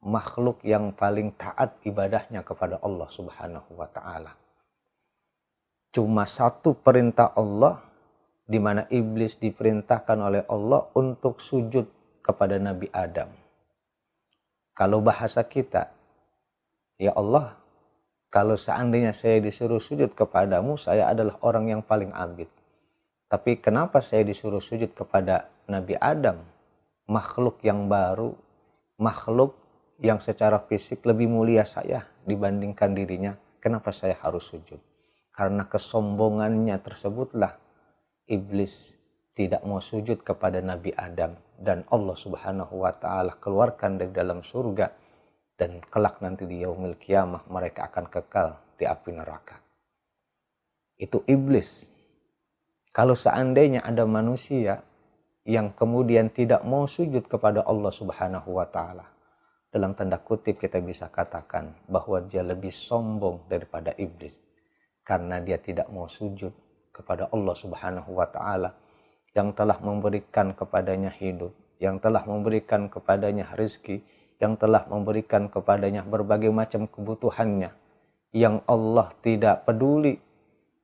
makhluk 0.00 0.64
yang 0.64 0.96
paling 0.96 1.36
taat 1.36 1.76
ibadahnya 1.84 2.40
kepada 2.40 2.80
Allah 2.80 3.08
Subhanahu 3.08 3.76
wa 3.76 3.88
taala. 3.88 4.32
Cuma 5.90 6.24
satu 6.24 6.72
perintah 6.78 7.34
Allah 7.36 7.82
di 8.46 8.58
mana 8.58 8.86
iblis 8.88 9.36
diperintahkan 9.36 10.18
oleh 10.18 10.42
Allah 10.48 10.86
untuk 10.96 11.38
sujud 11.42 11.86
kepada 12.24 12.56
Nabi 12.56 12.88
Adam. 12.90 13.30
Kalau 14.72 15.04
bahasa 15.04 15.44
kita, 15.44 15.92
ya 16.96 17.12
Allah, 17.12 17.60
kalau 18.30 18.54
seandainya 18.54 19.12
saya 19.12 19.42
disuruh 19.42 19.82
sujud 19.82 20.14
kepadamu, 20.14 20.78
saya 20.78 21.10
adalah 21.10 21.36
orang 21.42 21.74
yang 21.74 21.82
paling 21.82 22.14
abid. 22.14 22.48
Tapi 23.30 23.58
kenapa 23.58 23.98
saya 24.02 24.26
disuruh 24.26 24.62
sujud 24.62 24.94
kepada 24.94 25.50
Nabi 25.70 25.94
Adam, 25.98 26.42
makhluk 27.06 27.62
yang 27.62 27.86
baru, 27.86 28.34
makhluk 28.98 29.54
yang 30.00 30.18
secara 30.18 30.60
fisik 30.64 31.04
lebih 31.04 31.28
mulia 31.28 31.62
saya 31.64 32.08
dibandingkan 32.24 32.96
dirinya, 32.96 33.36
kenapa 33.60 33.92
saya 33.92 34.16
harus 34.24 34.48
sujud? 34.48 34.80
Karena 35.30 35.68
kesombongannya 35.68 36.76
tersebutlah 36.80 37.56
iblis 38.28 38.96
tidak 39.36 39.64
mau 39.64 39.80
sujud 39.80 40.20
kepada 40.20 40.60
Nabi 40.60 40.92
Adam 40.96 41.36
dan 41.56 41.84
Allah 41.92 42.16
Subhanahu 42.16 42.82
wa 42.84 42.92
taala 42.96 43.36
keluarkan 43.36 44.00
dari 44.00 44.12
dalam 44.12 44.40
surga 44.40 44.88
dan 45.60 45.80
kelak 45.92 46.24
nanti 46.24 46.48
di 46.48 46.64
yaumil 46.64 46.96
kiamah 46.96 47.44
mereka 47.52 47.92
akan 47.92 48.08
kekal 48.08 48.48
di 48.80 48.88
api 48.88 49.10
neraka. 49.12 49.60
Itu 50.96 51.24
iblis. 51.28 51.88
Kalau 52.90 53.12
seandainya 53.12 53.84
ada 53.84 54.08
manusia 54.08 54.82
yang 55.44 55.72
kemudian 55.72 56.32
tidak 56.32 56.64
mau 56.64 56.84
sujud 56.88 57.24
kepada 57.28 57.64
Allah 57.64 57.92
Subhanahu 57.92 58.56
wa 58.56 58.66
taala, 58.68 59.08
dalam 59.70 59.94
tanda 59.94 60.18
kutip 60.18 60.58
kita 60.58 60.82
bisa 60.82 61.06
katakan 61.08 61.70
bahwa 61.86 62.18
dia 62.26 62.42
lebih 62.42 62.74
sombong 62.74 63.46
daripada 63.46 63.94
iblis. 63.94 64.42
Karena 65.06 65.38
dia 65.38 65.58
tidak 65.62 65.86
mau 65.94 66.10
sujud 66.10 66.50
kepada 66.90 67.30
Allah 67.30 67.54
Subhanahu 67.54 68.10
wa 68.18 68.26
taala 68.26 68.74
yang 69.30 69.54
telah 69.54 69.78
memberikan 69.78 70.52
kepadanya 70.58 71.14
hidup, 71.14 71.54
yang 71.78 72.02
telah 72.02 72.26
memberikan 72.26 72.90
kepadanya 72.90 73.46
rezeki, 73.54 74.02
yang 74.42 74.58
telah 74.58 74.84
memberikan 74.90 75.46
kepadanya 75.46 76.02
berbagai 76.02 76.50
macam 76.50 76.90
kebutuhannya. 76.90 77.70
Yang 78.30 78.62
Allah 78.66 79.10
tidak 79.22 79.66
peduli 79.66 80.18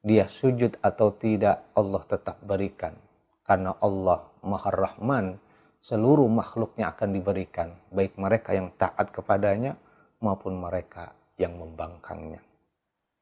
dia 0.07 0.31
sujud 0.31 0.79
atau 0.79 1.11
tidak 1.11 1.67
Allah 1.75 2.03
tetap 2.07 2.39
berikan. 2.47 2.95
Karena 3.43 3.75
Allah 3.83 4.27
Maha 4.47 4.71
Rahman 4.71 5.39
seluruh 5.87 6.27
makhluknya 6.27 6.91
akan 6.91 7.15
diberikan, 7.15 7.71
baik 7.95 8.19
mereka 8.19 8.51
yang 8.59 8.75
taat 8.75 9.15
kepadanya 9.15 9.79
maupun 10.19 10.59
mereka 10.59 11.15
yang 11.39 11.55
membangkangnya. 11.55 12.43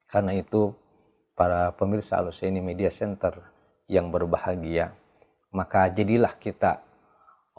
Karena 0.08 0.32
itu, 0.32 0.72
para 1.36 1.76
pemirsa 1.76 2.24
Aluseni 2.24 2.64
Media 2.64 2.88
Center 2.88 3.36
yang 3.84 4.08
berbahagia, 4.08 4.96
maka 5.52 5.92
jadilah 5.92 6.40
kita 6.40 6.80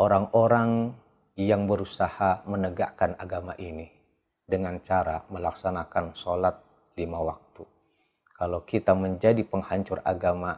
orang-orang 0.02 0.98
yang 1.38 1.70
berusaha 1.70 2.42
menegakkan 2.50 3.14
agama 3.22 3.54
ini 3.62 3.86
dengan 4.42 4.82
cara 4.82 5.22
melaksanakan 5.30 6.18
sholat 6.18 6.58
lima 6.98 7.22
waktu. 7.22 7.62
Kalau 8.34 8.66
kita 8.66 8.98
menjadi 8.98 9.46
penghancur 9.46 10.02
agama, 10.02 10.58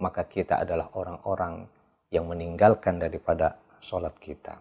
maka 0.00 0.24
kita 0.24 0.64
adalah 0.64 0.88
orang-orang 0.96 1.68
yang 2.08 2.24
meninggalkan 2.30 3.02
daripada 3.02 3.65
sholat 3.80 4.16
kita. 4.18 4.60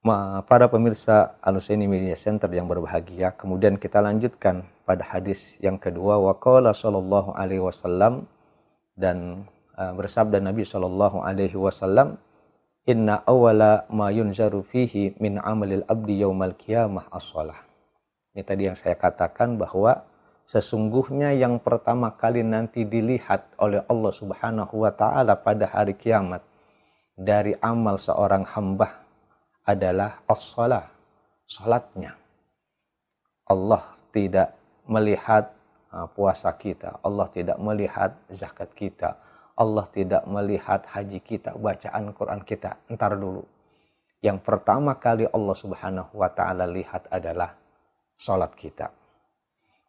Ma, 0.00 0.40
para 0.48 0.64
pemirsa 0.72 1.36
Aluseni 1.44 1.84
Media 1.84 2.16
Center 2.16 2.48
yang 2.48 2.64
berbahagia, 2.64 3.36
kemudian 3.36 3.76
kita 3.76 4.00
lanjutkan 4.00 4.64
pada 4.88 5.04
hadis 5.04 5.60
yang 5.60 5.76
kedua 5.76 6.16
waqala 6.16 6.72
sallallahu 6.72 7.36
alaihi 7.36 7.60
wasallam 7.60 8.24
dan 8.96 9.44
uh, 9.76 9.92
bersabda 9.92 10.40
Nabi 10.40 10.64
sallallahu 10.64 11.20
alaihi 11.20 11.52
wasallam 11.52 12.16
inna 12.88 13.20
awala 13.28 13.84
ma 13.92 14.08
yunzaru 14.08 14.64
fihi 14.64 15.20
min 15.20 15.36
amalil 15.36 15.84
abdi 15.84 16.24
yaumal 16.24 16.56
qiyamah 16.56 17.06
as-shalah. 17.12 17.60
Ini 18.32 18.40
tadi 18.40 18.72
yang 18.72 18.80
saya 18.80 18.96
katakan 18.96 19.60
bahwa 19.60 20.08
sesungguhnya 20.48 21.36
yang 21.36 21.60
pertama 21.60 22.16
kali 22.16 22.40
nanti 22.40 22.88
dilihat 22.88 23.52
oleh 23.60 23.84
Allah 23.84 24.12
Subhanahu 24.16 24.80
wa 24.80 24.90
taala 24.96 25.36
pada 25.38 25.68
hari 25.68 25.92
kiamat 25.92 26.40
dari 27.20 27.52
amal 27.60 28.00
seorang 28.00 28.48
hamba 28.56 29.04
adalah 29.68 30.24
as-salah, 30.24 30.88
salatnya. 31.44 32.16
Allah 33.44 33.84
tidak 34.08 34.56
melihat 34.88 35.52
uh, 35.92 36.08
puasa 36.08 36.48
kita, 36.56 36.96
Allah 37.04 37.28
tidak 37.28 37.60
melihat 37.60 38.16
zakat 38.32 38.72
kita, 38.72 39.20
Allah 39.52 39.84
tidak 39.92 40.24
melihat 40.24 40.80
haji 40.88 41.20
kita, 41.20 41.52
bacaan 41.60 42.16
Quran 42.16 42.40
kita. 42.40 42.80
Entar 42.88 43.12
dulu. 43.12 43.44
Yang 44.24 44.40
pertama 44.40 44.96
kali 44.96 45.28
Allah 45.28 45.56
Subhanahu 45.56 46.16
wa 46.16 46.30
taala 46.32 46.64
lihat 46.64 47.04
adalah 47.12 47.52
salat 48.16 48.56
kita. 48.56 48.88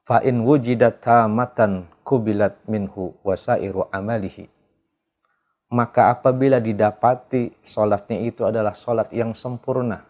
Fa 0.04 0.20
in 0.20 0.44
wujidat 0.44 1.00
tamatan 1.00 1.88
kubilat 2.04 2.60
minhu 2.68 3.16
wasairu 3.24 3.88
amalihi 3.88 4.52
maka 5.72 6.12
apabila 6.12 6.60
didapati 6.60 7.64
sholatnya 7.64 8.20
itu 8.28 8.44
adalah 8.44 8.76
sholat 8.76 9.08
yang 9.16 9.32
sempurna, 9.32 10.04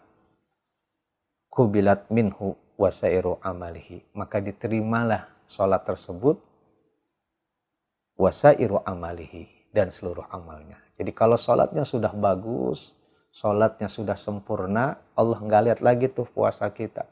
kubilat 1.54 2.10
minhu 2.10 2.58
wasairu 2.82 3.38
amalihi, 3.45 4.02
maka 4.17 4.41
diterimalah 4.41 5.30
sholat 5.45 5.86
tersebut 5.86 6.41
wasairu 8.17 8.82
amalihi 8.82 9.69
dan 9.69 9.93
seluruh 9.93 10.26
amalnya. 10.34 10.82
Jadi 10.97 11.13
kalau 11.13 11.38
sholatnya 11.38 11.86
sudah 11.86 12.10
bagus, 12.10 12.97
sholatnya 13.30 13.86
sudah 13.86 14.17
sempurna, 14.17 14.97
Allah 15.13 15.39
nggak 15.39 15.62
lihat 15.69 15.80
lagi 15.86 16.10
tuh 16.10 16.26
puasa 16.26 16.65
kita. 16.74 17.06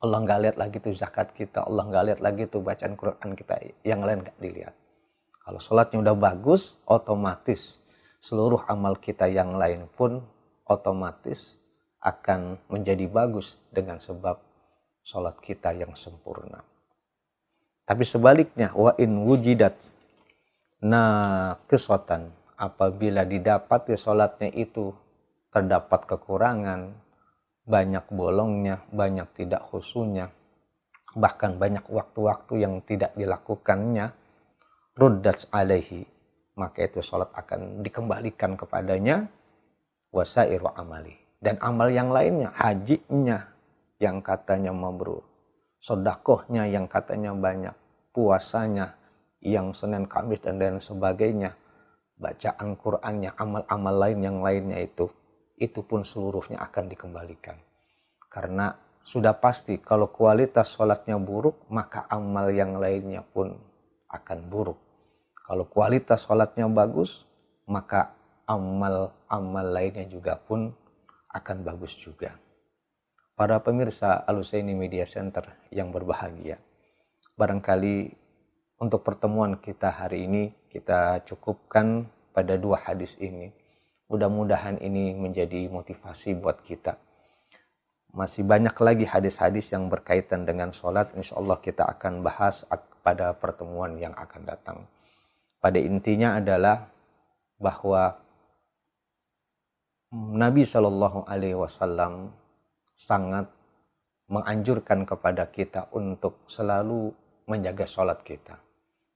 Allah 0.00 0.18
nggak 0.26 0.40
lihat 0.42 0.56
lagi 0.56 0.76
tuh 0.82 0.96
zakat 0.96 1.30
kita, 1.36 1.62
Allah 1.70 1.86
nggak 1.86 2.04
lihat 2.08 2.20
lagi 2.24 2.48
tuh 2.48 2.64
bacaan 2.64 2.96
Quran 2.96 3.30
kita, 3.36 3.54
yang 3.84 4.00
lain 4.02 4.24
nggak 4.24 4.38
dilihat. 4.40 4.74
Kalau 5.50 5.58
sholatnya 5.58 5.98
udah 6.06 6.14
bagus, 6.14 6.78
otomatis 6.86 7.82
seluruh 8.22 8.62
amal 8.70 8.94
kita 8.94 9.26
yang 9.26 9.58
lain 9.58 9.90
pun 9.90 10.22
otomatis 10.62 11.58
akan 11.98 12.54
menjadi 12.70 13.10
bagus 13.10 13.58
dengan 13.66 13.98
sebab 13.98 14.38
sholat 15.02 15.34
kita 15.42 15.74
yang 15.74 15.98
sempurna. 15.98 16.62
Tapi 17.82 18.06
sebaliknya, 18.06 18.70
wa 18.78 18.94
in 18.94 19.26
wujidat 19.26 19.74
nah 20.86 21.58
kesotan 21.66 22.30
apabila 22.54 23.26
didapati 23.26 23.98
sholatnya 23.98 24.54
itu 24.54 24.94
terdapat 25.50 26.14
kekurangan, 26.14 26.94
banyak 27.66 28.06
bolongnya, 28.06 28.86
banyak 28.94 29.26
tidak 29.34 29.66
khusunya, 29.66 30.30
bahkan 31.18 31.58
banyak 31.58 31.82
waktu-waktu 31.90 32.62
yang 32.62 32.78
tidak 32.86 33.10
dilakukannya, 33.18 34.19
ruddat 35.00 35.48
alaihi. 35.48 36.04
Maka 36.60 36.84
itu 36.84 37.00
sholat 37.00 37.32
akan 37.32 37.80
dikembalikan 37.80 38.52
kepadanya. 38.60 39.24
Wasairu 40.12 40.68
amali. 40.76 41.16
Dan 41.40 41.56
amal 41.64 41.88
yang 41.88 42.12
lainnya 42.12 42.52
hajinya 42.52 43.48
yang 43.96 44.20
katanya 44.20 44.76
mabrur. 44.76 45.24
Sodakohnya 45.80 46.68
yang 46.68 46.84
katanya 46.84 47.32
banyak. 47.32 47.72
Puasanya 48.12 49.00
yang 49.40 49.72
Senin 49.72 50.04
Kamis 50.04 50.44
dan 50.44 50.60
lain 50.60 50.76
sebagainya. 50.84 51.56
Bacaan 52.20 52.76
Qur'annya 52.76 53.32
amal-amal 53.40 53.96
lain 53.96 54.20
yang 54.20 54.38
lainnya 54.44 54.76
itu 54.84 55.08
itu 55.56 55.80
pun 55.84 56.04
seluruhnya 56.04 56.60
akan 56.60 56.92
dikembalikan. 56.92 57.56
Karena 58.28 58.76
sudah 59.00 59.32
pasti 59.40 59.80
kalau 59.80 60.12
kualitas 60.12 60.76
sholatnya 60.76 61.16
buruk 61.16 61.64
maka 61.72 62.04
amal 62.12 62.52
yang 62.52 62.76
lainnya 62.76 63.24
pun 63.24 63.56
akan 64.12 64.38
buruk 64.52 64.89
kalau 65.50 65.66
kualitas 65.66 66.30
sholatnya 66.30 66.70
bagus, 66.70 67.26
maka 67.66 68.14
amal-amal 68.46 69.66
lainnya 69.66 70.06
juga 70.06 70.38
pun 70.38 70.70
akan 71.26 71.66
bagus 71.66 71.98
juga. 71.98 72.38
para 73.34 73.58
pemirsa 73.58 74.20
Alusaini 74.30 74.76
Media 74.76 75.02
Center 75.08 75.42
yang 75.74 75.90
berbahagia. 75.90 76.60
Barangkali 77.34 78.12
untuk 78.78 79.00
pertemuan 79.02 79.56
kita 79.56 79.90
hari 79.90 80.28
ini 80.28 80.52
kita 80.68 81.24
cukupkan 81.24 82.04
pada 82.36 82.60
dua 82.60 82.78
hadis 82.84 83.16
ini. 83.16 83.48
Mudah-mudahan 84.12 84.76
ini 84.84 85.16
menjadi 85.16 85.66
motivasi 85.72 86.36
buat 86.36 86.60
kita. 86.62 87.00
Masih 88.12 88.44
banyak 88.44 88.76
lagi 88.76 89.08
hadis-hadis 89.08 89.72
yang 89.72 89.88
berkaitan 89.88 90.44
dengan 90.44 90.70
sholat. 90.70 91.10
Insya 91.16 91.40
Allah 91.40 91.58
kita 91.58 91.88
akan 91.96 92.20
bahas 92.20 92.68
pada 93.00 93.32
pertemuan 93.32 93.96
yang 93.96 94.12
akan 94.12 94.44
datang. 94.44 94.84
Pada 95.60 95.76
intinya 95.76 96.40
adalah 96.40 96.88
bahwa 97.60 98.16
Nabi 100.10 100.64
Shallallahu 100.64 101.28
Alaihi 101.28 101.54
Wasallam 101.54 102.32
sangat 102.96 103.46
menganjurkan 104.26 105.04
kepada 105.04 105.46
kita 105.52 105.86
untuk 105.92 106.48
selalu 106.48 107.12
menjaga 107.44 107.84
sholat 107.84 108.24
kita 108.24 108.56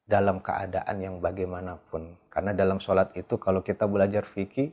dalam 0.04 0.44
keadaan 0.44 0.96
yang 1.00 1.16
bagaimanapun. 1.18 2.14
Karena 2.28 2.52
dalam 2.52 2.76
sholat 2.76 3.16
itu 3.16 3.40
kalau 3.40 3.64
kita 3.64 3.88
belajar 3.88 4.28
fikih 4.28 4.68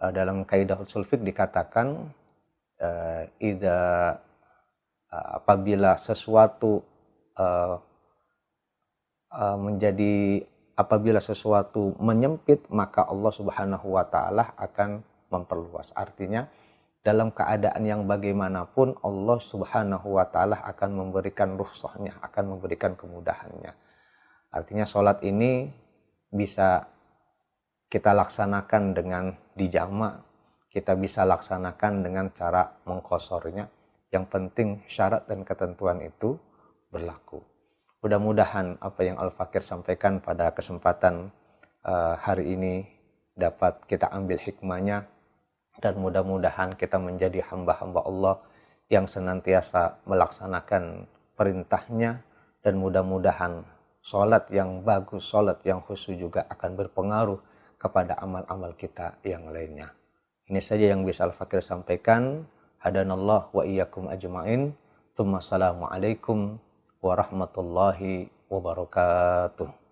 eh, 0.00 0.12
dalam 0.14 0.46
kaidah 0.46 0.78
usul 0.78 1.02
fik 1.02 1.26
dikatakan 1.26 2.14
uh, 2.80 3.22
ida 3.42 3.80
uh, 5.10 5.28
apabila 5.40 5.96
sesuatu 5.98 6.80
menjadi 9.36 10.40
apabila 10.76 11.18
sesuatu 11.18 11.96
menyempit 11.96 12.68
maka 12.68 13.08
Allah 13.08 13.32
Subhanahu 13.32 13.96
wa 13.96 14.04
taala 14.04 14.52
akan 14.60 15.00
memperluas. 15.32 15.90
Artinya 15.96 16.46
dalam 17.00 17.32
keadaan 17.32 17.82
yang 17.82 18.04
bagaimanapun 18.04 19.00
Allah 19.00 19.38
Subhanahu 19.40 20.20
wa 20.20 20.26
taala 20.28 20.60
akan 20.62 20.90
memberikan 21.00 21.56
ruhsahnya, 21.56 22.20
akan 22.20 22.56
memberikan 22.56 22.92
kemudahannya. 22.94 23.72
Artinya 24.52 24.84
sholat 24.84 25.24
ini 25.24 25.72
bisa 26.28 26.86
kita 27.88 28.12
laksanakan 28.12 28.92
dengan 28.92 29.24
dijama, 29.56 30.20
kita 30.68 30.92
bisa 30.98 31.24
laksanakan 31.24 32.04
dengan 32.04 32.28
cara 32.36 32.68
mengkosornya. 32.84 33.72
Yang 34.12 34.24
penting 34.30 34.68
syarat 34.86 35.26
dan 35.26 35.42
ketentuan 35.42 35.98
itu 36.04 36.38
berlaku. 36.92 37.55
Mudah-mudahan 38.06 38.78
apa 38.78 39.02
yang 39.02 39.18
Al-Fakir 39.18 39.66
sampaikan 39.66 40.22
pada 40.22 40.54
kesempatan 40.54 41.26
uh, 41.82 42.14
hari 42.14 42.54
ini 42.54 42.86
dapat 43.34 43.82
kita 43.90 44.06
ambil 44.14 44.38
hikmahnya 44.38 45.10
dan 45.82 45.98
mudah-mudahan 45.98 46.78
kita 46.78 47.02
menjadi 47.02 47.42
hamba-hamba 47.50 48.06
Allah 48.06 48.38
yang 48.86 49.10
senantiasa 49.10 50.06
melaksanakan 50.06 51.10
perintahnya 51.34 52.22
dan 52.62 52.78
mudah-mudahan 52.78 53.66
sholat 54.06 54.54
yang 54.54 54.86
bagus, 54.86 55.26
sholat 55.26 55.58
yang 55.66 55.82
khusus 55.82 56.14
juga 56.14 56.46
akan 56.46 56.78
berpengaruh 56.78 57.42
kepada 57.74 58.22
amal-amal 58.22 58.70
kita 58.78 59.18
yang 59.26 59.50
lainnya. 59.50 59.90
Ini 60.46 60.62
saja 60.62 60.94
yang 60.94 61.02
bisa 61.02 61.26
Al-Fakir 61.26 61.58
sampaikan. 61.58 62.46
Hadanallah 62.78 63.50
wa 63.50 63.66
iyyakum 63.66 64.06
ajma'in. 64.06 64.70
Assalamualaikum 65.18 66.62
warahmatullahi 67.00 68.28
wabarakatuh. 68.48 69.85